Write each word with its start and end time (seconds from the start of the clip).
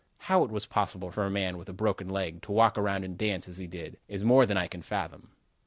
"How 0.17 0.43
it 0.43 0.49
was 0.49 0.65
possible 0.65 1.11
for 1.11 1.27
a 1.27 1.29
man, 1.29 1.59
with 1.59 1.69
a 1.69 1.73
broken 1.73 2.09
leg, 2.09 2.41
to 2.41 2.51
walk 2.51 2.75
around 2.75 3.03
and 3.03 3.15
dance, 3.15 3.47
as 3.47 3.59
he 3.59 3.67
did, 3.67 3.99
is 4.07 4.23
more 4.23 4.47
than 4.47 4.57
I 4.57 4.65
can 4.65 4.81
fathom." 4.81 5.29